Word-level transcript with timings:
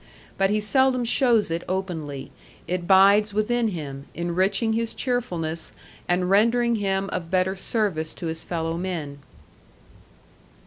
But 0.35 0.49
he 0.49 0.59
seldom 0.59 1.05
shows 1.05 1.51
it 1.51 1.61
openly; 1.69 2.31
it 2.67 2.87
bides 2.87 3.35
within 3.35 3.67
him, 3.67 4.07
enriching 4.15 4.73
his 4.73 4.95
cheerfulness 4.95 5.73
and 6.07 6.27
rendering 6.27 6.77
him 6.77 7.07
of 7.11 7.29
better 7.29 7.55
service 7.55 8.15
to 8.15 8.25
his 8.25 8.41
fellow 8.41 8.77
men. 8.77 9.19